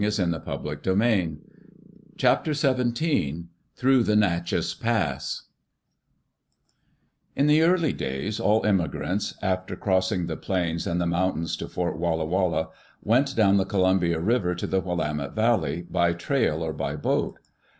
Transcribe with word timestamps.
Digitized 0.01 0.43
by 0.45 0.57
CjOOQ 0.77 0.97
IC 0.99 1.37
CHAPTER 2.17 2.55
XVII 2.55 3.43
THROUGH 3.75 4.01
THE 4.01 4.15
NACHESS 4.15 4.73
PASS 4.73 5.43
IN 7.35 7.47
early 7.51 7.93
days 7.93 8.39
all 8.39 8.65
emigrants, 8.65 9.35
after 9.43 9.75
crossing 9.75 10.25
the 10.25 10.37
plains 10.37 10.87
and 10.87 10.99
the 10.99 11.05
mountains 11.05 11.55
to 11.57 11.67
Fort 11.67 11.99
Walla 11.99 12.25
Walla, 12.25 12.69
went 13.03 13.35
down 13.35 13.57
the 13.57 13.63
Columbia 13.65 14.19
River 14.19 14.55
to 14.55 14.65
the 14.65 14.81
Willamette 14.81 15.33
Valley, 15.35 15.83
by 15.87 16.13
trail 16.13 16.63
or 16.63 16.73
by 16.73 16.95
boat. 16.95 17.37